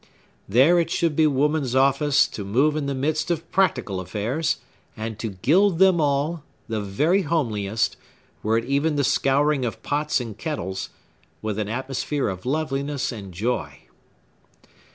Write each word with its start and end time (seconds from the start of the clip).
There 0.49 0.79
it 0.79 0.89
should 0.89 1.15
be 1.15 1.27
woman's 1.27 1.75
office 1.75 2.25
to 2.29 2.43
move 2.43 2.75
in 2.75 2.87
the 2.87 2.95
midst 2.95 3.29
of 3.29 3.51
practical 3.51 3.99
affairs, 3.99 4.57
and 4.97 5.19
to 5.19 5.29
gild 5.29 5.77
them 5.77 6.01
all, 6.01 6.41
the 6.67 6.81
very 6.81 7.21
homeliest,—were 7.21 8.57
it 8.57 8.65
even 8.65 8.95
the 8.95 9.03
scouring 9.03 9.63
of 9.63 9.83
pots 9.83 10.19
and 10.19 10.35
kettles,—with 10.35 11.59
an 11.59 11.69
atmosphere 11.69 12.29
of 12.29 12.47
loveliness 12.47 13.11
and 13.11 13.31
joy. 13.31 13.81